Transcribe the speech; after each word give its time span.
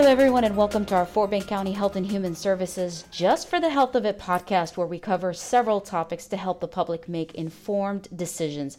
Hello, 0.00 0.10
everyone, 0.10 0.44
and 0.44 0.56
welcome 0.56 0.86
to 0.86 0.94
our 0.94 1.04
Fort 1.04 1.30
Bend 1.30 1.46
County 1.46 1.72
Health 1.72 1.94
and 1.94 2.06
Human 2.06 2.34
Services 2.34 3.04
Just 3.10 3.48
for 3.50 3.60
the 3.60 3.68
Health 3.68 3.94
of 3.94 4.06
It 4.06 4.18
podcast, 4.18 4.78
where 4.78 4.86
we 4.86 4.98
cover 4.98 5.34
several 5.34 5.78
topics 5.82 6.26
to 6.28 6.38
help 6.38 6.60
the 6.60 6.66
public 6.66 7.06
make 7.06 7.34
informed 7.34 8.08
decisions. 8.16 8.78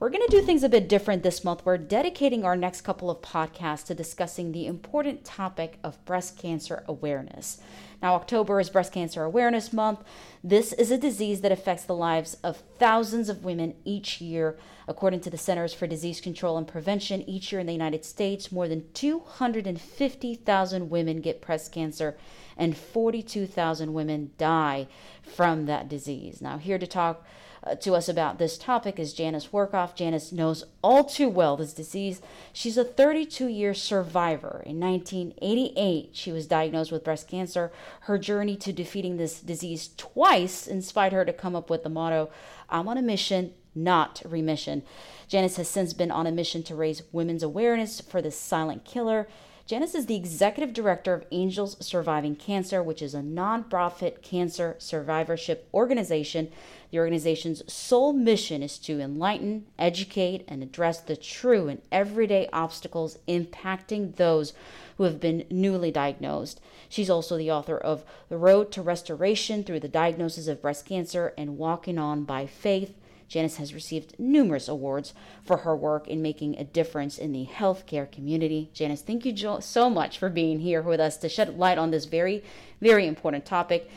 We're 0.00 0.08
going 0.08 0.26
to 0.26 0.34
do 0.34 0.40
things 0.40 0.64
a 0.64 0.70
bit 0.70 0.88
different 0.88 1.22
this 1.22 1.44
month. 1.44 1.60
We're 1.66 1.76
dedicating 1.76 2.42
our 2.42 2.56
next 2.56 2.80
couple 2.80 3.10
of 3.10 3.20
podcasts 3.20 3.84
to 3.84 3.94
discussing 3.94 4.50
the 4.50 4.66
important 4.66 5.26
topic 5.26 5.78
of 5.84 6.02
breast 6.06 6.38
cancer 6.38 6.82
awareness. 6.88 7.60
Now, 8.00 8.14
October 8.14 8.58
is 8.60 8.70
Breast 8.70 8.94
Cancer 8.94 9.24
Awareness 9.24 9.74
Month. 9.74 10.02
This 10.42 10.72
is 10.72 10.90
a 10.90 10.96
disease 10.96 11.42
that 11.42 11.52
affects 11.52 11.84
the 11.84 11.94
lives 11.94 12.38
of 12.42 12.62
thousands 12.78 13.28
of 13.28 13.44
women 13.44 13.74
each 13.84 14.22
year. 14.22 14.56
According 14.88 15.20
to 15.20 15.30
the 15.30 15.36
Centers 15.36 15.74
for 15.74 15.86
Disease 15.86 16.18
Control 16.18 16.56
and 16.56 16.66
Prevention, 16.66 17.20
each 17.28 17.52
year 17.52 17.60
in 17.60 17.66
the 17.66 17.74
United 17.74 18.06
States, 18.06 18.50
more 18.50 18.68
than 18.68 18.90
250,000 18.94 20.88
women 20.88 21.20
get 21.20 21.42
breast 21.42 21.72
cancer 21.72 22.16
and 22.60 22.76
42,000 22.76 23.94
women 23.94 24.32
die 24.36 24.86
from 25.22 25.64
that 25.64 25.88
disease. 25.88 26.42
Now, 26.42 26.58
here 26.58 26.78
to 26.78 26.86
talk 26.86 27.24
uh, 27.62 27.74
to 27.76 27.94
us 27.94 28.08
about 28.08 28.38
this 28.38 28.58
topic 28.58 28.98
is 28.98 29.14
Janice 29.14 29.48
Workoff. 29.48 29.94
Janice 29.94 30.30
knows 30.30 30.64
all 30.82 31.04
too 31.04 31.28
well 31.28 31.56
this 31.56 31.72
disease. 31.72 32.20
She's 32.52 32.76
a 32.76 32.84
32 32.84 33.48
year 33.48 33.72
survivor. 33.74 34.62
In 34.66 34.78
1988, 34.78 36.10
she 36.12 36.32
was 36.32 36.46
diagnosed 36.46 36.92
with 36.92 37.04
breast 37.04 37.28
cancer. 37.28 37.72
Her 38.02 38.18
journey 38.18 38.56
to 38.56 38.72
defeating 38.72 39.16
this 39.16 39.40
disease 39.40 39.90
twice 39.96 40.66
inspired 40.66 41.14
her 41.14 41.24
to 41.24 41.32
come 41.32 41.56
up 41.56 41.70
with 41.70 41.82
the 41.82 41.88
motto 41.88 42.30
I'm 42.68 42.86
on 42.86 42.98
a 42.98 43.02
mission, 43.02 43.52
not 43.74 44.22
remission. 44.24 44.82
Janice 45.26 45.56
has 45.56 45.68
since 45.68 45.92
been 45.92 46.10
on 46.10 46.26
a 46.26 46.32
mission 46.32 46.62
to 46.64 46.74
raise 46.74 47.02
women's 47.10 47.42
awareness 47.42 48.00
for 48.00 48.22
this 48.22 48.38
silent 48.38 48.84
killer. 48.84 49.28
Janice 49.70 49.94
is 49.94 50.06
the 50.06 50.16
executive 50.16 50.74
director 50.74 51.14
of 51.14 51.24
Angels 51.30 51.76
Surviving 51.78 52.34
Cancer, 52.34 52.82
which 52.82 53.00
is 53.00 53.14
a 53.14 53.20
nonprofit 53.20 54.20
cancer 54.20 54.74
survivorship 54.80 55.68
organization. 55.72 56.50
The 56.90 56.98
organization's 56.98 57.72
sole 57.72 58.12
mission 58.12 58.64
is 58.64 58.78
to 58.78 58.98
enlighten, 58.98 59.66
educate, 59.78 60.44
and 60.48 60.64
address 60.64 60.98
the 60.98 61.14
true 61.14 61.68
and 61.68 61.80
everyday 61.92 62.48
obstacles 62.52 63.18
impacting 63.28 64.16
those 64.16 64.54
who 64.96 65.04
have 65.04 65.20
been 65.20 65.46
newly 65.52 65.92
diagnosed. 65.92 66.60
She's 66.88 67.08
also 67.08 67.38
the 67.38 67.52
author 67.52 67.78
of 67.78 68.02
The 68.28 68.38
Road 68.38 68.72
to 68.72 68.82
Restoration 68.82 69.62
Through 69.62 69.78
the 69.78 69.88
Diagnosis 69.88 70.48
of 70.48 70.60
Breast 70.60 70.84
Cancer 70.84 71.32
and 71.38 71.58
Walking 71.58 71.96
On 71.96 72.24
by 72.24 72.44
Faith 72.44 72.99
Janice 73.30 73.56
has 73.58 73.72
received 73.72 74.18
numerous 74.18 74.66
awards 74.66 75.14
for 75.44 75.58
her 75.58 75.76
work 75.76 76.08
in 76.08 76.20
making 76.20 76.58
a 76.58 76.64
difference 76.64 77.16
in 77.16 77.32
the 77.32 77.46
healthcare 77.46 78.10
community. 78.10 78.70
Janice, 78.74 79.02
thank 79.02 79.24
you 79.24 79.60
so 79.60 79.88
much 79.88 80.18
for 80.18 80.28
being 80.28 80.58
here 80.58 80.82
with 80.82 80.98
us 80.98 81.16
to 81.18 81.28
shed 81.28 81.56
light 81.56 81.78
on 81.78 81.92
this 81.92 82.06
very, 82.06 82.42
very 82.80 83.06
important 83.06 83.46
topic. 83.46 83.88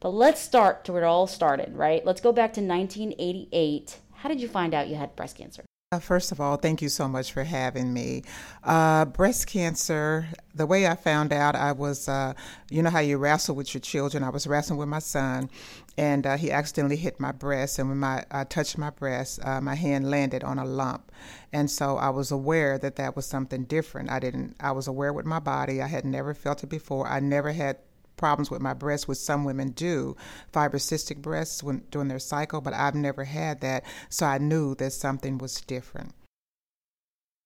But 0.00 0.10
let's 0.10 0.40
start 0.40 0.84
to 0.84 0.92
where 0.92 1.04
it 1.04 1.06
all 1.06 1.28
started, 1.28 1.76
right? 1.76 2.04
Let's 2.04 2.20
go 2.20 2.32
back 2.32 2.52
to 2.54 2.60
1988. 2.60 4.00
How 4.16 4.28
did 4.28 4.40
you 4.40 4.48
find 4.48 4.74
out 4.74 4.88
you 4.88 4.96
had 4.96 5.14
breast 5.14 5.36
cancer? 5.36 5.62
Uh, 5.92 5.98
first 5.98 6.30
of 6.30 6.40
all, 6.40 6.56
thank 6.56 6.80
you 6.80 6.88
so 6.88 7.08
much 7.08 7.32
for 7.32 7.42
having 7.42 7.92
me. 7.92 8.22
Uh, 8.62 9.04
breast 9.04 9.48
cancer, 9.48 10.24
the 10.54 10.64
way 10.64 10.86
I 10.86 10.94
found 10.94 11.32
out, 11.32 11.56
I 11.56 11.72
was, 11.72 12.08
uh, 12.08 12.34
you 12.70 12.80
know 12.80 12.90
how 12.90 13.00
you 13.00 13.18
wrestle 13.18 13.56
with 13.56 13.74
your 13.74 13.80
children. 13.80 14.22
I 14.22 14.28
was 14.28 14.46
wrestling 14.46 14.78
with 14.78 14.86
my 14.86 15.00
son, 15.00 15.50
and 15.98 16.24
uh, 16.28 16.36
he 16.36 16.52
accidentally 16.52 16.94
hit 16.94 17.18
my 17.18 17.32
breast. 17.32 17.80
And 17.80 17.88
when 17.88 17.98
my, 17.98 18.24
I 18.30 18.44
touched 18.44 18.78
my 18.78 18.90
breast, 18.90 19.44
uh, 19.44 19.60
my 19.60 19.74
hand 19.74 20.08
landed 20.08 20.44
on 20.44 20.60
a 20.60 20.64
lump. 20.64 21.10
And 21.52 21.68
so 21.68 21.96
I 21.96 22.10
was 22.10 22.30
aware 22.30 22.78
that 22.78 22.94
that 22.94 23.16
was 23.16 23.26
something 23.26 23.64
different. 23.64 24.10
I 24.10 24.20
didn't, 24.20 24.54
I 24.60 24.70
was 24.70 24.86
aware 24.86 25.12
with 25.12 25.26
my 25.26 25.40
body. 25.40 25.82
I 25.82 25.88
had 25.88 26.04
never 26.04 26.34
felt 26.34 26.62
it 26.62 26.68
before. 26.68 27.08
I 27.08 27.18
never 27.18 27.50
had 27.50 27.78
problems 28.20 28.50
with 28.50 28.60
my 28.60 28.74
breasts, 28.74 29.08
which 29.08 29.18
some 29.18 29.44
women 29.44 29.70
do, 29.70 30.16
fibrocystic 30.52 31.20
breasts 31.20 31.62
when, 31.62 31.82
during 31.90 32.06
their 32.06 32.20
cycle, 32.20 32.60
but 32.60 32.74
I've 32.74 32.94
never 32.94 33.24
had 33.24 33.60
that. 33.62 33.84
So 34.10 34.26
I 34.26 34.38
knew 34.38 34.76
that 34.76 34.92
something 34.92 35.38
was 35.38 35.60
different. 35.62 36.12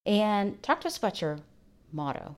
And 0.05 0.63
talk 0.63 0.83
to 0.83 0.89
us 0.89 0.99
about 0.99 1.23
your 1.23 1.39
motto. 1.93 2.35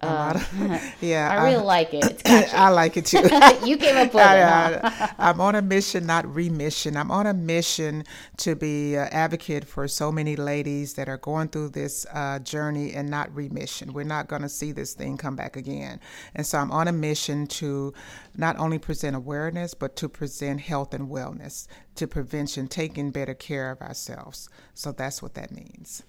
Um, 0.00 0.40
yeah, 1.00 1.28
I 1.30 1.44
really 1.44 1.56
I, 1.56 1.62
like 1.62 1.92
it. 1.92 2.22
I 2.54 2.68
like 2.68 2.96
it 2.96 3.06
too. 3.06 3.18
you 3.66 3.76
came 3.76 3.96
up 3.96 4.14
with 4.14 4.22
I, 4.22 4.70
it. 4.70 4.80
Huh? 4.84 5.08
I'm 5.18 5.40
on 5.40 5.56
a 5.56 5.62
mission, 5.62 6.06
not 6.06 6.32
remission. 6.32 6.96
I'm 6.96 7.10
on 7.10 7.26
a 7.26 7.34
mission 7.34 8.04
to 8.38 8.54
be 8.54 8.94
an 8.94 9.08
advocate 9.10 9.64
for 9.64 9.88
so 9.88 10.12
many 10.12 10.36
ladies 10.36 10.94
that 10.94 11.08
are 11.08 11.16
going 11.16 11.48
through 11.48 11.70
this 11.70 12.06
uh, 12.12 12.38
journey 12.38 12.92
and 12.92 13.10
not 13.10 13.34
remission. 13.34 13.92
We're 13.92 14.04
not 14.04 14.28
going 14.28 14.42
to 14.42 14.48
see 14.48 14.70
this 14.70 14.94
thing 14.94 15.16
come 15.16 15.34
back 15.34 15.56
again. 15.56 15.98
And 16.34 16.46
so 16.46 16.58
I'm 16.58 16.70
on 16.70 16.86
a 16.86 16.92
mission 16.92 17.46
to 17.48 17.92
not 18.36 18.56
only 18.58 18.78
present 18.78 19.16
awareness, 19.16 19.74
but 19.74 19.96
to 19.96 20.08
present 20.08 20.60
health 20.60 20.94
and 20.94 21.08
wellness, 21.08 21.66
to 21.96 22.06
prevention, 22.06 22.68
taking 22.68 23.10
better 23.10 23.34
care 23.34 23.72
of 23.72 23.80
ourselves. 23.80 24.48
So 24.74 24.92
that's 24.92 25.20
what 25.22 25.34
that 25.34 25.50
means. 25.50 26.04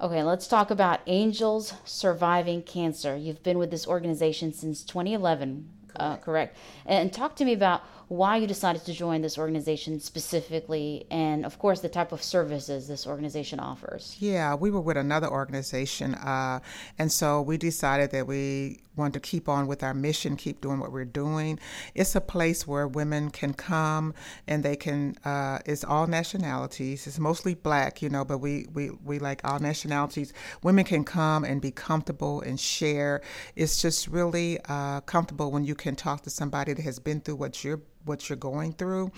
Okay, 0.00 0.22
let's 0.22 0.48
talk 0.48 0.70
about 0.70 1.00
Angels 1.06 1.74
Surviving 1.84 2.62
Cancer. 2.62 3.14
You've 3.14 3.42
been 3.42 3.58
with 3.58 3.70
this 3.70 3.86
organization 3.86 4.50
since 4.50 4.82
2011, 4.82 5.68
correct? 5.88 6.00
Uh, 6.00 6.16
correct. 6.16 6.56
And 6.86 7.12
talk 7.12 7.36
to 7.36 7.44
me 7.44 7.52
about 7.52 7.82
why 8.10 8.36
you 8.36 8.46
decided 8.48 8.84
to 8.84 8.92
join 8.92 9.22
this 9.22 9.38
organization 9.38 10.00
specifically, 10.00 11.06
and 11.12 11.46
of 11.46 11.60
course, 11.60 11.78
the 11.78 11.88
type 11.88 12.10
of 12.10 12.20
services 12.20 12.88
this 12.88 13.06
organization 13.06 13.60
offers. 13.60 14.16
Yeah, 14.18 14.56
we 14.56 14.72
were 14.72 14.80
with 14.80 14.96
another 14.96 15.28
organization, 15.28 16.16
uh, 16.16 16.58
and 16.98 17.12
so 17.12 17.40
we 17.40 17.56
decided 17.56 18.10
that 18.10 18.26
we 18.26 18.80
wanted 18.96 19.12
to 19.12 19.20
keep 19.20 19.48
on 19.48 19.68
with 19.68 19.84
our 19.84 19.94
mission, 19.94 20.36
keep 20.36 20.60
doing 20.60 20.80
what 20.80 20.90
we're 20.90 21.04
doing. 21.04 21.60
It's 21.94 22.16
a 22.16 22.20
place 22.20 22.66
where 22.66 22.88
women 22.88 23.30
can 23.30 23.54
come 23.54 24.12
and 24.48 24.64
they 24.64 24.74
can. 24.74 25.14
Uh, 25.24 25.60
it's 25.64 25.84
all 25.84 26.08
nationalities. 26.08 27.06
It's 27.06 27.20
mostly 27.20 27.54
black, 27.54 28.02
you 28.02 28.10
know, 28.10 28.24
but 28.24 28.38
we 28.38 28.66
we 28.74 28.90
we 29.04 29.20
like 29.20 29.40
all 29.44 29.60
nationalities. 29.60 30.32
Women 30.64 30.84
can 30.84 31.04
come 31.04 31.44
and 31.44 31.62
be 31.62 31.70
comfortable 31.70 32.40
and 32.40 32.58
share. 32.58 33.22
It's 33.54 33.80
just 33.80 34.08
really 34.08 34.58
uh, 34.68 35.00
comfortable 35.02 35.52
when 35.52 35.64
you 35.64 35.76
can 35.76 35.94
talk 35.94 36.22
to 36.22 36.30
somebody 36.30 36.72
that 36.72 36.82
has 36.82 36.98
been 36.98 37.20
through 37.20 37.36
what 37.36 37.62
you're 37.62 37.80
what 38.10 38.28
you're 38.28 38.36
going 38.36 38.72
through. 38.72 39.12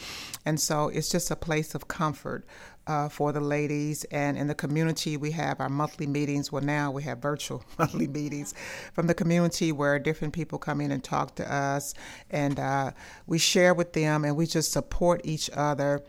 And 0.45 0.61
so 0.61 0.89
it's 0.89 1.09
just 1.09 1.31
a 1.31 1.37
place 1.37 1.75
of 1.75 1.89
comfort 1.89 2.47
uh, 2.87 3.09
for 3.09 3.33
the 3.33 3.41
ladies. 3.41 4.05
And 4.05 4.37
in 4.37 4.49
the 4.49 4.55
community, 4.55 5.17
we 5.17 5.31
have 5.33 5.61
our 5.61 5.71
monthly 5.71 6.07
meetings. 6.07 6.53
Well, 6.53 6.63
now 6.63 6.91
we 6.91 7.03
have 7.05 7.19
virtual 7.19 7.65
monthly 7.79 8.07
meetings 8.07 8.55
from 8.93 9.07
the 9.07 9.15
community 9.15 9.73
where 9.73 9.99
different 9.99 10.35
people 10.35 10.59
come 10.59 10.81
in 10.83 10.93
and 10.93 11.03
talk 11.03 11.35
to 11.37 11.53
us. 11.53 11.95
And 12.31 12.61
uh, 12.61 12.91
we 13.27 13.39
share 13.39 13.73
with 13.73 13.95
them 13.95 14.25
and 14.27 14.37
we 14.37 14.47
just 14.47 14.73
support 14.73 15.23
each 15.25 15.49
other 15.55 16.03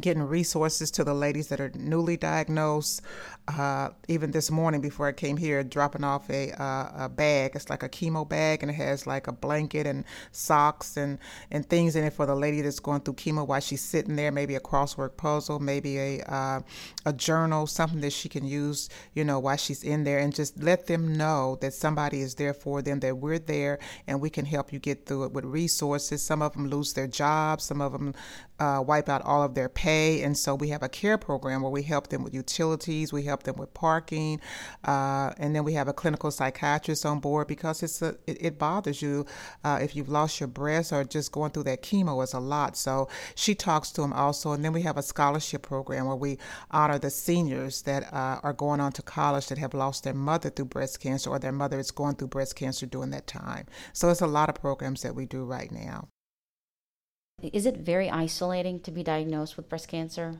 getting 0.00 0.22
resources 0.22 0.90
to 0.92 1.04
the 1.04 1.14
ladies 1.14 1.48
that 1.48 1.60
are 1.60 1.70
newly 1.74 2.16
diagnosed. 2.16 3.02
Uh, 3.48 3.88
even 4.08 4.30
this 4.30 4.50
morning 4.50 4.82
before 4.82 5.08
I 5.08 5.12
came 5.12 5.38
here, 5.38 5.64
dropping 5.64 6.04
off 6.04 6.28
a, 6.28 6.52
uh, 6.62 7.06
a 7.06 7.08
bag. 7.08 7.52
It's 7.54 7.70
like 7.70 7.82
a 7.82 7.88
chemo 7.88 8.28
bag, 8.28 8.62
and 8.62 8.70
it 8.70 8.74
has 8.74 9.06
like 9.06 9.26
a 9.26 9.32
blanket 9.32 9.86
and 9.86 10.04
socks 10.32 10.98
and, 10.98 11.18
and 11.50 11.66
things 11.66 11.96
in 11.96 12.04
it 12.04 12.12
for 12.12 12.26
the 12.26 12.34
lady 12.34 12.60
that's 12.60 12.78
going 12.78 13.00
through 13.00 13.14
chemo 13.14 13.46
while 13.46 13.60
she's 13.60 13.80
sitting 13.80 14.16
there. 14.16 14.30
Maybe 14.30 14.54
a 14.54 14.60
crossword 14.60 15.16
puzzle, 15.16 15.60
maybe 15.60 15.96
a 15.98 16.22
uh, 16.30 16.60
a 17.06 17.12
journal, 17.12 17.66
something 17.66 18.02
that 18.02 18.12
she 18.12 18.28
can 18.28 18.44
use, 18.44 18.90
you 19.14 19.24
know, 19.24 19.38
while 19.38 19.56
she's 19.56 19.82
in 19.82 20.04
there, 20.04 20.18
and 20.18 20.34
just 20.34 20.62
let 20.62 20.86
them 20.86 21.16
know 21.16 21.56
that 21.62 21.72
somebody 21.72 22.20
is 22.20 22.34
there 22.34 22.54
for 22.54 22.82
them, 22.82 23.00
that 23.00 23.16
we're 23.16 23.38
there, 23.38 23.78
and 24.06 24.20
we 24.20 24.30
can 24.30 24.44
help 24.44 24.72
you 24.72 24.78
get 24.78 25.06
through 25.06 25.24
it 25.24 25.32
with 25.32 25.44
resources. 25.44 26.22
Some 26.22 26.42
of 26.42 26.52
them 26.52 26.68
lose 26.68 26.92
their 26.92 27.06
jobs, 27.06 27.64
some 27.64 27.80
of 27.80 27.92
them 27.92 28.14
uh, 28.58 28.82
wipe 28.86 29.08
out 29.08 29.22
all 29.22 29.42
of 29.42 29.54
their 29.54 29.68
pay, 29.68 29.87
and 29.88 30.36
so 30.36 30.54
we 30.54 30.68
have 30.68 30.82
a 30.82 30.88
care 30.88 31.16
program 31.16 31.62
where 31.62 31.72
we 31.72 31.82
help 31.82 32.08
them 32.08 32.22
with 32.22 32.34
utilities, 32.34 33.12
we 33.12 33.22
help 33.22 33.38
help 33.38 33.44
them 33.44 33.56
with 33.60 33.72
parking, 33.74 34.40
uh, 34.84 35.32
and 35.38 35.54
then 35.54 35.64
we 35.64 35.74
have 35.74 35.88
a 35.88 35.92
clinical 35.92 36.30
psychiatrist 36.30 37.06
on 37.06 37.20
board 37.20 37.46
because 37.46 37.82
it's 37.82 38.02
a, 38.02 38.16
it, 38.26 38.38
it 38.40 38.58
bothers 38.58 39.00
you 39.00 39.24
uh, 39.64 39.78
if 39.80 39.94
you've 39.94 40.08
lost 40.08 40.40
your 40.40 40.48
breast 40.48 40.92
or 40.92 41.04
just 41.04 41.30
going 41.32 41.50
through 41.50 41.62
that 41.62 41.82
chemo 41.82 42.22
is 42.22 42.34
a 42.34 42.40
lot. 42.40 42.76
So 42.76 43.08
she 43.34 43.54
talks 43.54 43.90
to 43.92 44.00
them 44.00 44.12
also, 44.12 44.52
and 44.52 44.64
then 44.64 44.72
we 44.72 44.82
have 44.82 44.96
a 44.96 45.02
scholarship 45.02 45.62
program 45.62 46.06
where 46.06 46.16
we 46.16 46.38
honor 46.70 46.98
the 46.98 47.10
seniors 47.10 47.82
that 47.82 48.12
uh, 48.12 48.40
are 48.42 48.52
going 48.52 48.80
on 48.80 48.92
to 48.92 49.02
college 49.02 49.46
that 49.48 49.58
have 49.58 49.74
lost 49.74 50.04
their 50.04 50.14
mother 50.14 50.50
through 50.50 50.66
breast 50.66 51.00
cancer 51.00 51.30
or 51.30 51.38
their 51.38 51.52
mother 51.52 51.78
is 51.78 51.90
going 51.90 52.16
through 52.16 52.28
breast 52.28 52.56
cancer 52.56 52.86
during 52.86 53.10
that 53.10 53.26
time. 53.26 53.66
So 53.92 54.10
it's 54.10 54.20
a 54.20 54.26
lot 54.26 54.48
of 54.48 54.56
programs 54.56 55.02
that 55.02 55.14
we 55.14 55.26
do 55.26 55.44
right 55.44 55.70
now. 55.70 56.08
Is 57.40 57.66
it 57.66 57.76
very 57.76 58.10
isolating 58.10 58.80
to 58.80 58.90
be 58.90 59.04
diagnosed 59.04 59.56
with 59.56 59.68
breast 59.68 59.86
cancer? 59.86 60.34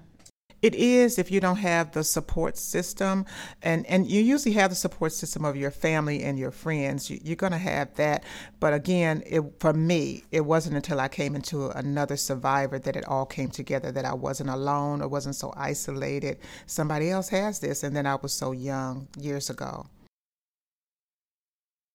It 0.61 0.75
is 0.75 1.17
if 1.17 1.31
you 1.31 1.39
don't 1.39 1.59
have 1.59 1.93
the 1.93 2.03
support 2.03 2.57
system, 2.57 3.25
and, 3.63 3.87
and 3.87 4.11
you 4.11 4.21
usually 4.21 4.55
have 4.55 4.71
the 4.71 4.77
support 4.77 5.13
system 5.13 5.45
of 5.45 5.55
your 5.55 5.71
family 5.71 6.25
and 6.25 6.37
your 6.37 6.51
friends. 6.51 7.09
You, 7.09 7.33
are 7.33 7.37
going 7.37 7.53
to 7.53 7.59
have 7.59 7.95
that. 7.95 8.25
But 8.59 8.75
again, 8.75 9.23
it, 9.25 9.43
for 9.61 9.73
me, 9.73 10.25
it 10.33 10.41
wasn't 10.41 10.75
until 10.75 10.99
I 10.99 11.07
came 11.07 11.37
into 11.37 11.69
another 11.69 12.17
survivor 12.17 12.81
that 12.81 12.97
it 12.97 13.07
all 13.07 13.27
came 13.27 13.51
together, 13.51 13.93
that 13.93 14.05
I 14.05 14.15
wasn't 14.15 14.51
alone 14.51 15.01
or 15.01 15.07
wasn't 15.07 15.37
so 15.37 15.55
isolated. 15.57 16.39
Somebody 16.67 17.11
else 17.11 17.29
has 17.29 17.61
this, 17.61 17.85
and 17.85 17.95
then 17.95 18.07
I 18.07 18.17
was 18.17 18.33
so 18.33 18.51
young 18.51 19.07
years 19.17 19.51
ago. 19.51 19.87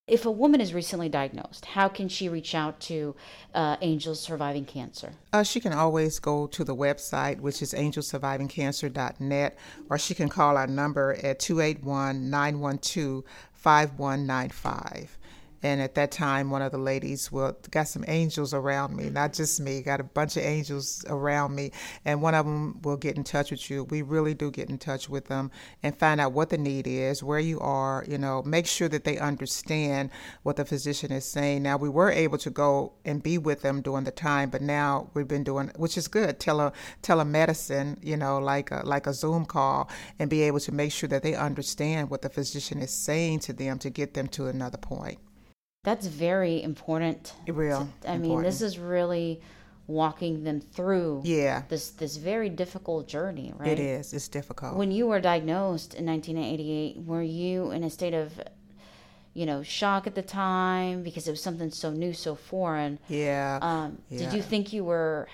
If 0.05 0.25
a 0.25 0.31
woman 0.31 0.59
is 0.59 0.73
recently 0.73 1.07
diagnosed, 1.07 1.63
how 1.63 1.87
can 1.87 2.09
she 2.09 2.27
reach 2.27 2.53
out 2.53 2.81
to 2.81 3.15
uh, 3.53 3.77
Angels 3.79 4.19
Surviving 4.19 4.65
Cancer? 4.65 5.13
Uh, 5.31 5.43
she 5.43 5.61
can 5.61 5.71
always 5.71 6.19
go 6.19 6.45
to 6.45 6.65
the 6.65 6.75
website, 6.75 7.39
which 7.39 7.61
is 7.61 7.73
angelsurvivingcancer.net, 7.73 9.57
or 9.89 9.97
she 9.97 10.13
can 10.13 10.27
call 10.27 10.57
our 10.57 10.67
number 10.67 11.13
at 11.23 11.39
281 11.39 12.29
912 12.29 13.23
5195. 13.53 15.17
And 15.63 15.81
at 15.81 15.95
that 15.95 16.11
time, 16.11 16.51
one 16.51 16.61
of 16.61 16.73
the 16.73 16.77
ladies 16.77 17.31
well 17.31 17.55
got 17.71 17.87
some 17.87 18.03
angels 18.09 18.53
around 18.53 18.95
me, 18.95 19.09
not 19.09 19.31
just 19.31 19.61
me, 19.61 19.81
got 19.81 20.01
a 20.01 20.03
bunch 20.03 20.35
of 20.35 20.43
angels 20.43 21.05
around 21.07 21.55
me. 21.55 21.71
And 22.03 22.21
one 22.21 22.35
of 22.35 22.45
them 22.45 22.81
will 22.81 22.97
get 22.97 23.15
in 23.15 23.23
touch 23.23 23.49
with 23.49 23.69
you. 23.69 23.85
We 23.85 24.01
really 24.01 24.33
do 24.33 24.51
get 24.51 24.69
in 24.69 24.77
touch 24.77 25.07
with 25.07 25.25
them 25.27 25.51
and 25.81 25.97
find 25.97 26.19
out 26.19 26.33
what 26.33 26.49
the 26.49 26.57
need 26.57 26.85
is, 26.85 27.23
where 27.23 27.39
you 27.39 27.61
are, 27.61 28.03
you 28.07 28.17
know, 28.17 28.43
make 28.43 28.67
sure 28.67 28.89
that 28.89 29.05
they 29.05 29.17
understand 29.17 30.09
what 30.43 30.57
the 30.57 30.65
physician 30.65 31.13
is 31.13 31.25
saying. 31.25 31.63
Now, 31.63 31.77
we 31.77 31.87
were 31.87 32.11
able 32.11 32.37
to 32.39 32.49
go 32.49 32.93
and 33.05 33.23
be 33.23 33.37
with 33.37 33.61
them 33.61 33.81
during 33.81 34.03
the 34.03 34.11
time, 34.11 34.49
but 34.49 34.61
now 34.61 35.09
we've 35.13 35.27
been 35.27 35.45
doing, 35.45 35.71
which 35.77 35.97
is 35.97 36.09
good, 36.09 36.41
tele, 36.41 36.73
telemedicine, 37.01 37.97
you 38.03 38.17
know, 38.17 38.37
like 38.37 38.69
a, 38.71 38.81
like 38.83 39.07
a 39.07 39.13
Zoom 39.13 39.45
call, 39.45 39.89
and 40.19 40.29
be 40.29 40.41
able 40.41 40.59
to 40.59 40.73
make 40.73 40.91
sure 40.91 41.07
that 41.07 41.23
they 41.23 41.35
understand 41.35 42.09
what 42.09 42.21
the 42.21 42.29
physician 42.29 42.81
is 42.81 42.91
saying 42.91 43.39
to 43.39 43.53
them 43.53 43.79
to 43.79 43.89
get 43.89 44.13
them 44.13 44.27
to 44.27 44.47
another 44.47 44.77
point. 44.77 45.19
That's 45.83 46.07
very 46.07 46.63
important. 46.63 47.33
Real. 47.47 47.89
I 48.07 48.17
mean, 48.17 48.41
this 48.41 48.61
is 48.61 48.79
really 48.79 49.41
walking 49.85 50.45
them 50.45 50.61
through 50.61 51.21
yeah 51.25 51.63
this 51.67 51.89
this 51.89 52.15
very 52.15 52.49
difficult 52.49 53.05
journey 53.05 53.53
right 53.57 53.67
it 53.67 53.79
is 53.79 54.13
it's 54.13 54.29
difficult 54.29 54.75
when 54.77 54.91
you 54.91 55.05
were 55.05 55.19
diagnosed 55.19 55.93
in 55.93 56.05
1988 56.05 57.03
were 57.05 57.21
you 57.21 57.69
in 57.71 57.83
a 57.83 57.89
state 57.89 58.13
of 58.13 58.31
you 59.33 59.45
know 59.45 59.61
shock 59.61 60.07
at 60.07 60.15
the 60.15 60.21
time 60.21 61.03
because 61.03 61.27
it 61.27 61.31
was 61.31 61.43
something 61.43 61.69
so 61.69 61.91
new 61.91 62.13
so 62.13 62.33
foreign 62.33 62.97
yeah, 63.09 63.59
um, 63.61 63.97
yeah. 64.09 64.19
did 64.19 64.33
you 64.33 64.41
think 64.41 64.71
you 64.71 64.85
were 64.85 65.27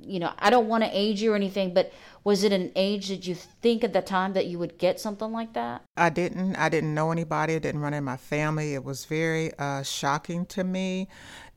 you 0.00 0.18
know 0.18 0.32
i 0.38 0.48
don't 0.50 0.68
want 0.68 0.82
to 0.82 0.90
age 0.92 1.20
you 1.22 1.32
or 1.32 1.36
anything 1.36 1.74
but 1.74 1.92
was 2.24 2.42
it 2.42 2.52
an 2.52 2.72
age 2.74 3.08
that 3.08 3.26
you 3.26 3.34
think 3.34 3.84
at 3.84 3.92
the 3.92 4.00
time 4.00 4.32
that 4.32 4.46
you 4.46 4.58
would 4.58 4.78
get 4.78 4.98
something 4.98 5.30
like 5.30 5.52
that? 5.52 5.82
I 5.98 6.08
didn't. 6.08 6.56
I 6.56 6.70
didn't 6.70 6.94
know 6.94 7.12
anybody. 7.12 7.52
It 7.52 7.62
didn't 7.62 7.82
run 7.82 7.92
in 7.92 8.02
my 8.02 8.16
family. 8.16 8.72
It 8.72 8.82
was 8.82 9.04
very 9.04 9.52
uh, 9.58 9.82
shocking 9.82 10.46
to 10.46 10.64
me. 10.64 11.08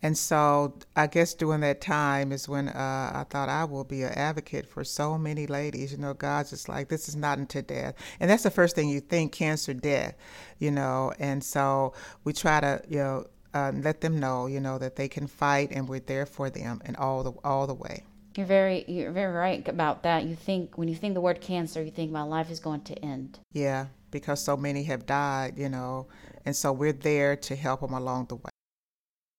And 0.03 0.15
so 0.15 0.77
I 0.95 1.07
guess 1.07 1.33
during 1.33 1.61
that 1.61 1.81
time 1.81 2.31
is 2.31 2.47
when 2.47 2.67
uh, 2.67 3.11
I 3.15 3.25
thought 3.29 3.49
I 3.49 3.63
will 3.63 3.85
be 3.85 4.03
an 4.03 4.11
advocate 4.11 4.67
for 4.67 4.83
so 4.83 5.17
many 5.17 5.47
ladies. 5.47 5.91
You 5.93 5.97
know, 5.97 6.13
God's 6.13 6.51
just 6.51 6.69
like, 6.69 6.89
this 6.89 7.07
is 7.07 7.15
not 7.15 7.39
unto 7.39 7.61
death. 7.61 7.95
And 8.19 8.29
that's 8.29 8.43
the 8.43 8.51
first 8.51 8.75
thing 8.75 8.89
you 8.89 8.99
think 8.99 9.31
cancer, 9.31 9.73
death, 9.73 10.15
you 10.59 10.69
know. 10.69 11.13
And 11.17 11.43
so 11.43 11.93
we 12.25 12.33
try 12.33 12.59
to, 12.59 12.81
you 12.87 12.97
know, 12.97 13.25
uh, 13.57 13.71
let 13.71 14.01
them 14.01 14.19
know, 14.19 14.47
you 14.47 14.59
know, 14.59 14.77
that 14.77 14.95
they 14.95 15.07
can 15.07 15.27
fight 15.27 15.69
and 15.71 15.87
we're 15.87 15.99
there 15.99 16.25
for 16.25 16.49
them 16.49 16.81
and 16.85 16.95
all 16.97 17.23
the 17.23 17.33
all 17.43 17.65
the 17.67 17.73
way. 17.73 18.03
You're 18.35 18.45
very 18.45 18.85
you're 18.87 19.11
very 19.11 19.33
right 19.33 19.67
about 19.67 20.03
that. 20.03 20.25
You 20.25 20.35
think 20.35 20.77
when 20.77 20.87
you 20.87 20.95
think 20.95 21.13
the 21.15 21.21
word 21.21 21.41
cancer, 21.41 21.81
you 21.83 21.91
think 21.91 22.11
my 22.11 22.21
life 22.21 22.51
is 22.51 22.59
going 22.59 22.81
to 22.81 22.95
end. 23.13 23.39
Yeah, 23.53 23.87
because 24.11 24.43
so 24.43 24.55
many 24.55 24.83
have 24.83 25.05
died, 25.05 25.57
you 25.57 25.69
know, 25.69 26.07
and 26.45 26.55
so 26.55 26.71
we're 26.71 26.99
there 27.11 27.35
to 27.35 27.55
help 27.55 27.81
them 27.81 27.93
along 27.93 28.27
the 28.27 28.35
way. 28.35 28.51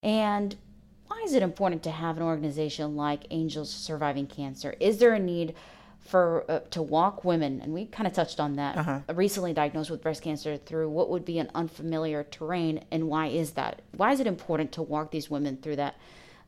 And 0.03 0.56
why 1.06 1.23
is 1.25 1.32
it 1.35 1.43
important 1.43 1.82
to 1.85 1.91
have 1.91 2.17
an 2.17 2.23
organization 2.23 2.97
like 2.97 3.23
Angels 3.31 3.71
Surviving 3.71 4.26
Cancer? 4.26 4.75
Is 4.81 4.99
there 4.99 5.14
a 5.14 5.19
need 5.19 5.55
for 6.09 6.45
uh, 6.49 6.61
to 6.71 6.81
walk 6.81 7.23
women, 7.23 7.61
and 7.61 7.75
we 7.75 7.85
kind 7.85 8.07
of 8.07 8.15
touched 8.15 8.41
on 8.41 8.57
that, 8.57 8.79
uh-huh. 8.79 9.01
recently 9.15 9.53
diagnosed 9.53 9.91
with 9.91 10.03
breast 10.03 10.23
cancer 10.23 10.57
through 10.57 10.89
what 10.89 11.11
would 11.11 11.25
be 11.25 11.39
an 11.39 11.51
unfamiliar 11.55 12.25
terrain, 12.25 12.83
and 12.91 13.09
why 13.09 13.27
is 13.27 13.53
that? 13.53 13.83
Why 13.95 14.13
is 14.13 14.21
it 14.21 14.27
important 14.27 14.73
to 14.73 14.83
walk 14.83 15.11
these 15.11 15.29
women 15.29 15.59
through 15.59 15.77
that 15.77 15.97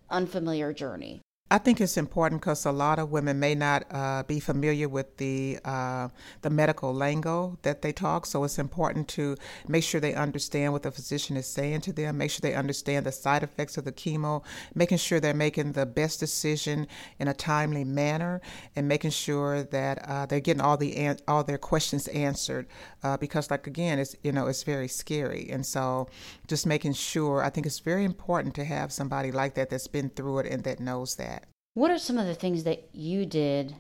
unfamiliar 0.09 0.73
journey? 0.73 1.21
I 1.53 1.59
think 1.59 1.81
it's 1.81 1.97
important 1.97 2.41
because 2.41 2.65
a 2.65 2.71
lot 2.71 3.01
of 3.01 3.11
women 3.11 3.41
may 3.41 3.57
not 3.57 3.85
uh, 3.91 4.23
be 4.23 4.39
familiar 4.39 4.89
with 4.89 5.17
the 5.17 5.59
uh, 5.65 6.07
the 6.43 6.51
medical 6.51 6.95
lingo 6.95 7.59
that 7.63 7.83
they 7.83 7.93
talk. 7.93 8.25
So 8.25 8.45
it's 8.45 8.57
important 8.61 9.09
to 9.09 9.37
make 9.67 9.83
sure 9.83 10.01
they 10.01 10.15
understand 10.15 10.73
what 10.73 10.85
the 10.85 10.93
physician 10.93 11.37
is 11.37 11.49
saying 11.49 11.81
to 11.83 11.93
them. 11.93 12.19
Make 12.19 12.31
sure 12.31 12.41
they 12.41 12.55
understand 12.55 13.05
the 13.05 13.11
side 13.11 13.43
effects 13.43 13.77
of 13.77 13.85
the 13.85 13.91
chemo. 13.91 14.45
Making 14.77 14.99
sure 14.99 15.19
they're 15.19 15.35
making 15.35 15.73
the 15.73 15.87
best 15.87 16.21
decision 16.21 16.87
in 17.19 17.27
a 17.27 17.35
timely 17.35 17.83
manner, 17.83 18.41
and 18.77 18.87
making 18.87 19.11
sure 19.11 19.65
that 19.65 20.09
uh, 20.09 20.27
they're 20.27 20.39
getting 20.39 20.63
all 20.63 20.77
the 20.77 20.95
an- 20.97 21.19
all 21.27 21.43
their 21.43 21.59
questions 21.59 22.07
answered. 22.09 22.69
Uh, 23.03 23.17
because, 23.17 23.51
like 23.51 23.67
again, 23.67 23.99
it's 23.99 24.15
you 24.23 24.31
know 24.31 24.47
it's 24.47 24.63
very 24.63 24.87
scary, 24.87 25.49
and 25.51 25.67
so 25.67 26.07
just 26.47 26.65
making 26.65 26.93
sure. 26.93 27.43
I 27.43 27.51
think 27.51 27.67
it's 27.67 27.81
very 27.81 28.05
important 28.05 28.55
to 28.55 28.65
have 28.65 28.93
somebody 28.93 29.33
like 29.33 29.55
that 29.55 29.69
that's 29.71 29.89
been 29.89 30.11
through 30.11 30.39
it 30.41 30.47
and 30.47 30.63
that 30.63 30.79
knows 30.79 31.17
that. 31.17 31.40
What 31.75 31.91
are 31.91 31.99
some 31.99 32.19
of 32.19 32.27
the 32.27 32.35
things 32.35 32.65
that 32.65 32.89
you 32.93 33.25
did 33.25 33.77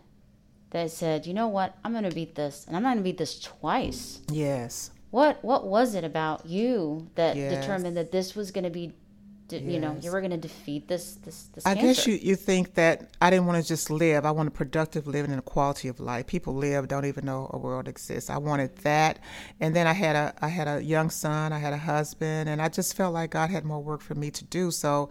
that 0.70 0.90
said, 0.92 1.26
you 1.26 1.34
know 1.34 1.48
what, 1.48 1.76
I'm 1.84 1.92
going 1.92 2.04
to 2.04 2.14
beat 2.14 2.36
this, 2.36 2.64
and 2.66 2.76
I'm 2.76 2.82
not 2.82 2.90
going 2.90 2.98
to 2.98 3.04
beat 3.04 3.18
this 3.18 3.40
twice? 3.40 4.20
Yes. 4.30 4.92
What 5.10 5.42
What 5.42 5.66
was 5.66 5.96
it 5.96 6.04
about 6.04 6.46
you 6.46 7.10
that 7.16 7.34
yes. 7.36 7.52
determined 7.52 7.96
that 7.96 8.12
this 8.12 8.36
was 8.36 8.52
going 8.52 8.62
to 8.62 8.70
be, 8.70 8.92
you 9.50 9.58
yes. 9.58 9.82
know, 9.82 9.98
you 10.00 10.12
were 10.12 10.20
going 10.20 10.30
to 10.30 10.36
defeat 10.36 10.86
this 10.86 11.16
this 11.24 11.48
this? 11.52 11.66
I 11.66 11.74
cancer? 11.74 11.86
guess 11.88 12.06
you 12.06 12.14
you 12.14 12.36
think 12.36 12.74
that 12.74 13.10
I 13.20 13.28
didn't 13.30 13.46
want 13.46 13.60
to 13.60 13.66
just 13.66 13.90
live. 13.90 14.24
I 14.24 14.30
wanted 14.30 14.54
productive 14.54 15.08
living 15.08 15.32
and 15.32 15.40
a 15.40 15.42
quality 15.42 15.88
of 15.88 15.98
life. 15.98 16.28
People 16.28 16.54
live, 16.54 16.86
don't 16.86 17.06
even 17.06 17.24
know 17.24 17.50
a 17.52 17.58
world 17.58 17.88
exists. 17.88 18.30
I 18.30 18.38
wanted 18.38 18.76
that, 18.84 19.18
and 19.58 19.74
then 19.74 19.88
I 19.88 19.94
had 19.94 20.14
a 20.14 20.32
I 20.40 20.46
had 20.46 20.68
a 20.68 20.80
young 20.80 21.10
son. 21.10 21.52
I 21.52 21.58
had 21.58 21.72
a 21.72 21.78
husband, 21.78 22.48
and 22.48 22.62
I 22.62 22.68
just 22.68 22.96
felt 22.96 23.12
like 23.12 23.32
God 23.32 23.50
had 23.50 23.64
more 23.64 23.82
work 23.82 24.00
for 24.00 24.14
me 24.14 24.30
to 24.30 24.44
do. 24.44 24.70
So. 24.70 25.10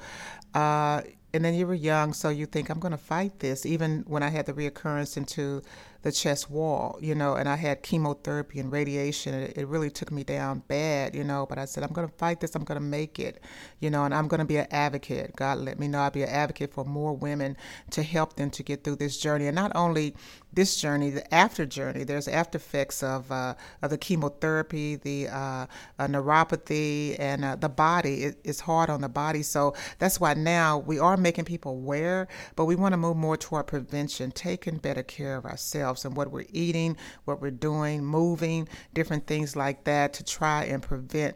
Uh, 0.54 1.02
and 1.34 1.46
then 1.46 1.54
you 1.54 1.68
were 1.68 1.76
young, 1.76 2.14
so 2.14 2.30
you 2.30 2.46
think 2.46 2.70
I'm 2.70 2.80
going 2.80 2.92
to 2.92 2.98
fight 2.98 3.40
this. 3.40 3.66
Even 3.66 4.04
when 4.08 4.24
I 4.24 4.30
had 4.30 4.46
the 4.48 4.54
reoccurrence 4.54 5.16
into 5.16 5.62
the 6.02 6.12
chest 6.12 6.50
wall, 6.50 6.98
you 7.02 7.14
know, 7.14 7.36
and 7.36 7.48
I 7.48 7.56
had 7.56 7.84
chemotherapy 7.84 8.60
and 8.60 8.72
radiation. 8.72 9.34
It, 9.34 9.58
it 9.58 9.68
really 9.68 9.90
took 9.90 10.12
me 10.12 10.24
down 10.24 10.64
bad, 10.68 11.14
you 11.14 11.24
know, 11.24 11.46
but 11.46 11.60
I 11.60 11.66
said, 11.66 11.84
I'm 11.84 11.92
going 11.92 12.08
to 12.08 12.14
fight 12.16 12.40
this. 12.40 12.56
I'm 12.56 12.64
going 12.64 12.80
to 12.80 12.86
make 12.86 13.20
it, 13.20 13.42
you 13.80 13.90
know, 13.90 14.06
and 14.06 14.14
I'm 14.14 14.28
going 14.28 14.40
to 14.40 14.46
be 14.46 14.58
an 14.58 14.68
advocate. 14.72 15.36
God 15.36 15.60
let 15.60 15.78
me 15.78 15.88
know 15.88 16.00
I'll 16.00 16.12
be 16.12 16.24
an 16.24 16.30
advocate 16.30 16.74
for 16.74 16.86
more 16.86 17.14
women 17.14 17.58
to 17.92 18.02
help 18.02 18.36
them 18.36 18.50
to 18.52 18.64
get 18.64 18.84
through 18.84 18.96
this 18.96 19.18
journey. 19.18 19.48
And 19.48 19.56
not 19.56 19.72
only 19.76 20.16
this 20.54 20.80
journey, 20.80 21.10
the 21.10 21.34
after 21.34 21.66
journey, 21.66 22.04
there's 22.04 22.28
after 22.28 22.58
effects 22.58 23.04
of, 23.04 23.32
uh, 23.32 23.56
of 23.82 23.90
the 23.90 23.98
chemotherapy, 23.98 24.96
the 24.96 25.28
uh, 25.28 25.66
uh, 26.00 26.08
neuropathy, 26.08 27.16
and 27.20 27.46
uh, 27.46 27.56
the 27.56 27.70
body. 27.70 28.24
It, 28.24 28.40
it's 28.44 28.60
hard 28.60 28.90
on 28.90 29.02
the 29.02 29.10
body. 29.10 29.44
So 29.44 29.76
that's 30.00 30.20
why 30.20 30.34
now 30.34 30.80
we 30.80 31.00
are 31.00 31.18
making 31.18 31.46
people 31.46 31.74
aware, 31.74 32.28
but 32.56 32.66
we 32.66 32.76
want 32.76 32.94
to 32.94 32.98
move 32.98 33.18
more 33.18 33.38
toward 33.38 33.68
prevention, 33.68 34.32
taking 34.32 34.78
better 34.78 35.04
care 35.04 35.36
of 35.36 35.46
ourselves 35.46 35.80
ourselves 35.80 36.06
and 36.06 36.16
what 36.16 36.32
we're 36.32 36.46
eating, 36.52 36.98
what 37.26 37.42
we're 37.42 37.52
doing, 37.52 38.04
moving, 38.04 38.68
different 38.94 39.28
things 39.28 39.56
like 39.56 39.84
that 39.84 40.14
to 40.14 40.24
try 40.24 40.64
and 40.66 40.82
prevent 40.82 41.36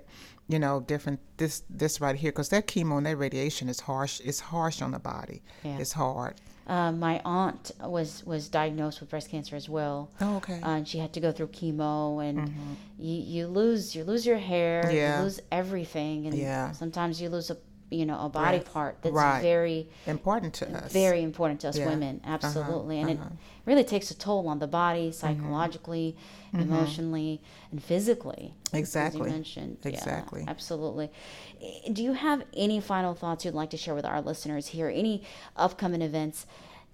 you 0.49 0.59
know 0.59 0.81
different 0.81 1.21
this 1.37 1.63
this 1.69 2.01
right 2.01 2.17
here 2.17 2.29
because 2.29 2.49
that 2.49 2.67
chemo 2.67 2.97
and 2.97 3.05
that 3.05 3.15
radiation 3.15 3.69
is 3.69 3.79
harsh 3.79 4.19
it's 4.25 4.41
harsh 4.41 4.81
on 4.81 4.91
the 4.91 4.99
body 4.99 5.41
yeah. 5.63 5.77
it's 5.77 5.93
hard 5.93 6.35
uh, 6.67 6.91
my 6.91 7.21
aunt 7.25 7.71
was 7.81 8.23
was 8.25 8.47
diagnosed 8.47 9.01
with 9.01 9.09
breast 9.09 9.29
cancer 9.29 9.55
as 9.55 9.67
well. 9.67 10.09
Oh, 10.21 10.37
okay. 10.37 10.61
Uh, 10.61 10.77
and 10.77 10.87
she 10.87 10.99
had 10.99 11.13
to 11.13 11.19
go 11.19 11.31
through 11.31 11.47
chemo, 11.47 12.23
and 12.27 12.39
mm-hmm. 12.39 12.73
you, 12.97 13.21
you 13.21 13.47
lose 13.47 13.95
you 13.95 14.03
lose 14.03 14.25
your 14.25 14.37
hair, 14.37 14.89
yeah. 14.91 15.17
you 15.17 15.23
lose 15.23 15.39
everything, 15.51 16.27
and 16.27 16.37
yeah. 16.37 16.71
sometimes 16.71 17.21
you 17.21 17.29
lose 17.29 17.49
a 17.49 17.57
you 17.93 18.05
know 18.05 18.19
a 18.19 18.29
body 18.29 18.59
part 18.59 18.97
that's 19.01 19.13
right. 19.13 19.41
very 19.41 19.87
important 20.07 20.53
to 20.53 20.67
us 20.75 20.91
very 20.91 21.21
important 21.21 21.59
to 21.61 21.69
us 21.69 21.77
yeah. 21.77 21.87
women 21.87 22.19
uh-huh. 22.23 22.33
absolutely 22.33 22.99
uh-huh. 22.99 23.09
and 23.09 23.19
uh-huh. 23.19 23.29
it 23.29 23.65
really 23.65 23.83
takes 23.83 24.11
a 24.11 24.15
toll 24.15 24.47
on 24.47 24.59
the 24.59 24.67
body 24.67 25.09
mm-hmm. 25.09 25.11
psychologically 25.11 26.15
mm-hmm. 26.47 26.61
emotionally 26.61 27.41
and 27.71 27.83
physically 27.83 28.53
exactly 28.73 29.27
you 29.27 29.35
mentioned 29.35 29.77
exactly 29.83 30.41
yeah, 30.41 30.49
absolutely 30.49 31.09
do 31.91 32.03
you 32.03 32.13
have 32.13 32.43
any 32.55 32.79
final 32.79 33.13
thoughts 33.13 33.45
you'd 33.45 33.53
like 33.53 33.69
to 33.69 33.77
share 33.77 33.95
with 33.95 34.05
our 34.05 34.21
listeners 34.21 34.67
here 34.67 34.89
any 34.89 35.23
upcoming 35.55 36.01
events 36.01 36.45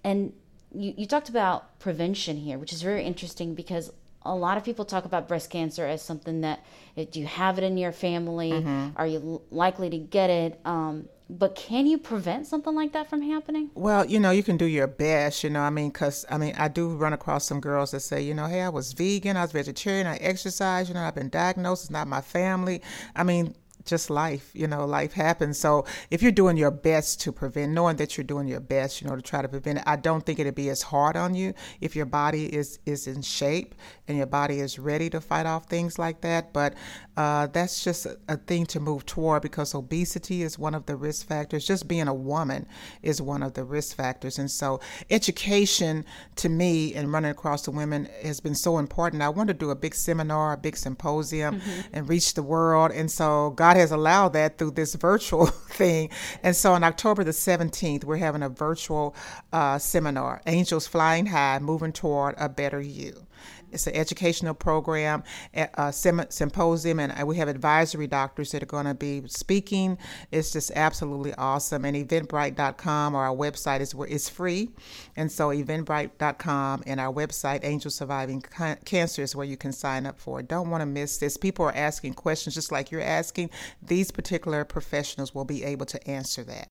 and 0.04 0.32
you, 0.72 0.94
you 0.96 1.06
talked 1.06 1.28
about 1.28 1.78
prevention 1.78 2.36
here 2.36 2.58
which 2.58 2.72
is 2.72 2.82
very 2.82 3.04
interesting 3.04 3.54
because 3.54 3.90
a 4.22 4.34
lot 4.34 4.58
of 4.58 4.64
people 4.64 4.84
talk 4.84 5.04
about 5.04 5.28
breast 5.28 5.50
cancer 5.50 5.86
as 5.86 6.02
something 6.02 6.42
that 6.42 6.64
do 7.10 7.20
you 7.20 7.26
have 7.26 7.58
it 7.58 7.64
in 7.64 7.78
your 7.78 7.92
family. 7.92 8.52
Mm-hmm. 8.52 8.88
are 8.96 9.06
you 9.06 9.42
likely 9.50 9.88
to 9.90 9.98
get 9.98 10.28
it? 10.30 10.60
Um, 10.64 11.08
but 11.30 11.54
can 11.54 11.86
you 11.86 11.96
prevent 11.96 12.46
something 12.46 12.74
like 12.74 12.92
that 12.92 13.08
from 13.08 13.22
happening? 13.22 13.70
Well 13.74 14.04
you 14.04 14.18
know 14.18 14.30
you 14.30 14.42
can 14.42 14.56
do 14.56 14.66
your 14.66 14.88
best 14.88 15.44
you 15.44 15.50
know 15.50 15.60
i 15.60 15.70
mean 15.70 15.90
because 15.90 16.24
i 16.28 16.36
mean 16.36 16.54
i 16.58 16.66
do 16.68 16.88
run 16.96 17.12
across 17.12 17.44
some 17.44 17.60
girls 17.60 17.92
that 17.92 18.00
say 18.00 18.20
you 18.20 18.34
know 18.34 18.46
hey 18.46 18.62
i 18.62 18.68
was 18.68 18.92
vegan 18.92 19.36
i 19.36 19.42
was 19.42 19.52
vegetarian 19.52 20.06
i 20.06 20.16
exercise 20.16 20.88
you 20.88 20.94
know 20.94 21.02
i've 21.02 21.14
been 21.14 21.28
diagnosed 21.28 21.84
it's 21.84 21.90
not 21.90 22.08
my 22.08 22.20
family. 22.20 22.82
I 23.14 23.22
mean 23.22 23.54
just 23.84 24.10
life. 24.10 24.50
You 24.54 24.66
know, 24.66 24.84
life 24.86 25.12
happens. 25.12 25.58
So 25.58 25.84
if 26.10 26.22
you're 26.22 26.32
doing 26.32 26.56
your 26.56 26.70
best 26.70 27.20
to 27.22 27.32
prevent, 27.32 27.72
knowing 27.72 27.96
that 27.96 28.16
you're 28.16 28.24
doing 28.24 28.48
your 28.48 28.60
best, 28.60 29.00
you 29.00 29.08
know, 29.08 29.16
to 29.16 29.22
try 29.22 29.42
to 29.42 29.48
prevent 29.48 29.78
it, 29.78 29.84
I 29.86 29.96
don't 29.96 30.24
think 30.24 30.38
it'd 30.38 30.54
be 30.54 30.70
as 30.70 30.82
hard 30.82 31.16
on 31.16 31.34
you 31.34 31.54
if 31.80 31.96
your 31.96 32.06
body 32.06 32.46
is 32.46 32.78
is 32.86 33.06
in 33.06 33.22
shape 33.22 33.74
and 34.08 34.16
your 34.16 34.26
body 34.26 34.60
is 34.60 34.78
ready 34.78 35.08
to 35.10 35.20
fight 35.20 35.46
off 35.46 35.66
things 35.66 35.98
like 35.98 36.20
that. 36.22 36.52
But 36.52 36.74
uh, 37.16 37.46
that's 37.48 37.84
just 37.84 38.06
a, 38.06 38.18
a 38.28 38.36
thing 38.36 38.66
to 38.66 38.80
move 38.80 39.06
toward 39.06 39.42
because 39.42 39.74
obesity 39.74 40.42
is 40.42 40.58
one 40.58 40.74
of 40.74 40.86
the 40.86 40.96
risk 40.96 41.26
factors. 41.26 41.66
Just 41.66 41.88
being 41.88 42.08
a 42.08 42.14
woman 42.14 42.66
is 43.02 43.20
one 43.22 43.42
of 43.42 43.54
the 43.54 43.64
risk 43.64 43.96
factors, 43.96 44.38
and 44.38 44.50
so 44.50 44.80
education 45.10 46.04
to 46.36 46.48
me 46.48 46.94
and 46.94 47.12
running 47.12 47.30
across 47.30 47.62
the 47.62 47.70
women 47.70 48.08
has 48.22 48.40
been 48.40 48.54
so 48.54 48.78
important. 48.78 49.22
I 49.22 49.28
want 49.28 49.48
to 49.48 49.54
do 49.54 49.70
a 49.70 49.74
big 49.74 49.94
seminar, 49.94 50.54
a 50.54 50.56
big 50.56 50.76
symposium, 50.76 51.60
mm-hmm. 51.60 51.80
and 51.92 52.08
reach 52.08 52.34
the 52.34 52.42
world. 52.42 52.92
And 52.92 53.10
so 53.10 53.50
God 53.50 53.69
has 53.76 53.90
allowed 53.92 54.32
that 54.34 54.58
through 54.58 54.72
this 54.72 54.94
virtual 54.94 55.46
thing. 55.70 56.10
And 56.42 56.54
so 56.54 56.72
on 56.72 56.84
October 56.84 57.24
the 57.24 57.30
17th, 57.30 58.04
we're 58.04 58.16
having 58.16 58.42
a 58.42 58.48
virtual 58.48 59.14
uh, 59.52 59.78
seminar, 59.78 60.42
Angels 60.46 60.86
Flying 60.86 61.26
High, 61.26 61.58
Moving 61.58 61.92
Toward 61.92 62.34
a 62.38 62.48
Better 62.48 62.80
You. 62.80 63.26
It's 63.72 63.86
an 63.86 63.94
educational 63.94 64.54
program, 64.54 65.22
a 65.54 65.92
symposium, 65.92 67.00
and 67.00 67.12
uh, 67.20 67.26
we 67.26 67.36
have 67.36 67.48
advisory 67.48 68.06
doctors 68.06 68.52
that 68.52 68.62
are 68.62 68.66
going 68.66 68.86
to 68.86 68.94
be 68.94 69.22
speaking. 69.26 69.98
It's 70.30 70.52
just 70.52 70.70
absolutely 70.74 71.34
awesome. 71.34 71.84
And 71.84 71.96
Eventbrite.com 71.96 73.14
or 73.14 73.24
our 73.24 73.34
website 73.34 73.80
is 73.80 73.94
where 73.94 74.08
it's 74.08 74.28
free, 74.28 74.70
and 75.16 75.30
so 75.30 75.48
Eventbrite.com 75.48 76.82
and 76.86 77.00
our 77.00 77.12
website 77.12 77.60
Angel 77.64 77.90
Surviving 77.90 78.42
Cancer 78.84 79.22
is 79.22 79.36
where 79.36 79.46
you 79.46 79.56
can 79.56 79.72
sign 79.72 80.06
up 80.06 80.18
for. 80.18 80.40
It. 80.40 80.48
Don't 80.48 80.70
want 80.70 80.82
to 80.82 80.86
miss 80.86 81.18
this. 81.18 81.36
People 81.36 81.64
are 81.64 81.74
asking 81.74 82.14
questions 82.14 82.54
just 82.54 82.72
like 82.72 82.90
you're 82.90 83.00
asking. 83.00 83.50
These 83.82 84.10
particular 84.10 84.64
professionals 84.64 85.34
will 85.34 85.44
be 85.44 85.64
able 85.64 85.86
to 85.86 86.08
answer 86.08 86.44
that. 86.44 86.68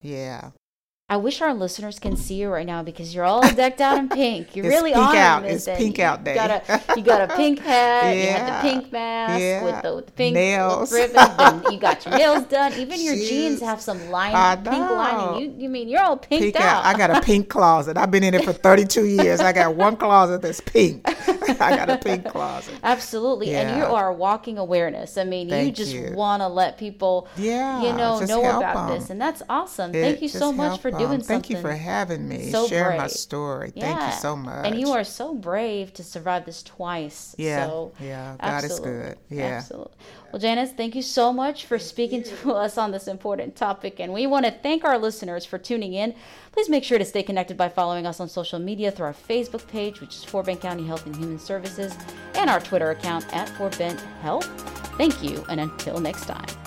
Yeah. 0.00 0.50
I 1.10 1.16
wish 1.16 1.40
our 1.40 1.54
listeners 1.54 1.98
can 1.98 2.18
see 2.18 2.34
you 2.34 2.50
right 2.50 2.66
now 2.66 2.82
because 2.82 3.14
you're 3.14 3.24
all 3.24 3.40
decked 3.40 3.80
out 3.80 3.96
in 3.96 4.10
pink. 4.10 4.54
You're 4.54 4.66
really 4.68 4.92
pink 4.92 5.06
on 5.06 5.16
out. 5.16 5.44
It's 5.46 5.64
pink 5.64 5.98
out 6.00 6.22
day. 6.22 6.32
You 6.32 6.36
got 6.36 6.50
a 6.50 6.82
you 6.98 7.02
got 7.02 7.30
a 7.30 7.34
pink 7.34 7.58
hat. 7.64 8.14
yeah. 8.14 8.22
You 8.22 8.30
have 8.32 8.62
the 8.62 8.68
pink 8.68 8.92
mask 8.92 9.40
yeah. 9.40 9.64
with, 9.64 9.82
the, 9.82 9.94
with 9.96 10.06
the 10.06 10.12
pink 10.12 10.34
nails. 10.34 10.92
ribbon. 10.92 11.72
you 11.72 11.78
got 11.80 12.04
your 12.04 12.14
nails 12.18 12.44
done. 12.44 12.74
Even 12.74 13.02
your 13.02 13.14
Jeez. 13.14 13.26
jeans 13.26 13.60
have 13.62 13.80
some 13.80 14.10
line, 14.10 14.62
pink 14.62 14.90
lining. 14.90 15.40
You 15.40 15.62
you 15.62 15.68
mean 15.70 15.88
you're 15.88 16.02
all 16.02 16.18
pinked 16.18 16.42
pink 16.42 16.56
out? 16.56 16.84
out. 16.84 16.94
I 16.94 16.98
got 16.98 17.08
a 17.10 17.22
pink 17.22 17.48
closet. 17.48 17.96
I've 17.96 18.10
been 18.10 18.22
in 18.22 18.34
it 18.34 18.44
for 18.44 18.52
32 18.52 19.06
years. 19.06 19.40
I 19.40 19.54
got 19.54 19.74
one 19.74 19.96
closet 19.96 20.42
that's 20.42 20.60
pink. 20.60 21.08
I 21.60 21.76
got 21.76 21.90
a 21.90 21.96
pink 21.98 22.26
closet. 22.26 22.74
Absolutely, 22.82 23.50
Yeah. 23.50 23.60
and 23.62 23.78
you 23.78 23.84
are 23.84 24.12
walking 24.12 24.58
awareness. 24.58 25.16
I 25.18 25.24
mean, 25.24 25.48
you 25.48 25.70
just 25.72 25.96
want 26.14 26.42
to 26.42 26.48
let 26.48 26.78
people, 26.78 27.28
Yeah, 27.36 27.82
you 27.82 27.92
know, 27.92 28.20
know 28.20 28.40
about 28.58 28.90
'em. 28.90 28.98
this, 28.98 29.10
and 29.10 29.20
that's 29.20 29.42
awesome. 29.48 29.94
It- 29.94 30.02
Thank 30.02 30.22
you 30.22 30.28
so 30.28 30.52
much 30.52 30.80
for 30.80 30.90
for 30.90 30.96
'em. 30.96 30.98
doing 30.98 31.10
something. 31.20 31.26
Thank 31.26 31.50
you 31.50 31.60
for 31.60 31.72
having 31.72 32.28
me. 32.28 32.50
so 32.50 32.66
Share 32.68 32.90
my 32.90 32.96
brave. 32.98 33.10
story. 33.12 33.72
Thank 33.78 34.00
you 34.00 34.12
so 34.20 34.36
much. 34.36 34.66
And 34.66 34.78
you 34.80 34.92
are 34.92 35.04
so 35.04 35.34
brave 35.34 35.92
to 35.94 36.04
survive 36.04 36.44
this 36.46 36.62
twice. 36.62 37.34
Yeah, 37.38 37.66
So 37.66 37.92
yeah, 38.00 38.34
God 38.40 38.64
is 38.64 38.78
good. 38.80 39.16
Yeah. 39.30 39.44
Absolutely. 39.58 39.92
Well, 40.32 40.40
Janice, 40.40 40.72
thank 40.72 40.94
you 40.94 41.00
so 41.02 41.32
much 41.32 41.64
for 41.64 41.78
speaking 41.78 42.22
to 42.22 42.52
us 42.64 42.76
on 42.76 42.90
this 42.92 43.08
important 43.08 43.56
topic. 43.56 43.98
And 43.98 44.12
we 44.12 44.26
want 44.26 44.44
to 44.46 44.52
thank 44.52 44.84
our 44.84 44.98
listeners 44.98 45.44
for 45.46 45.56
tuning 45.58 45.94
in. 45.94 46.14
Please 46.52 46.68
make 46.68 46.84
sure 46.84 46.98
to 46.98 47.04
stay 47.04 47.22
connected 47.22 47.56
by 47.56 47.68
following 47.68 48.06
us 48.06 48.20
on 48.20 48.28
social 48.28 48.58
media 48.58 48.90
through 48.90 49.06
our 49.06 49.14
Facebook 49.14 49.66
page, 49.68 50.00
which 50.00 50.14
is 50.16 50.24
Fort 50.24 50.46
Bend 50.46 50.60
County 50.60 50.86
Health 50.86 51.06
and 51.06 51.16
Human 51.16 51.37
Services, 51.38 51.96
and 52.34 52.50
our 52.50 52.60
Twitter 52.60 52.90
account 52.90 53.26
at 53.34 53.48
Fort 53.50 53.76
Bend 53.78 54.00
Health. 54.22 54.46
Thank 54.96 55.22
you, 55.22 55.44
and 55.48 55.60
until 55.60 56.00
next 56.00 56.26
time. 56.26 56.57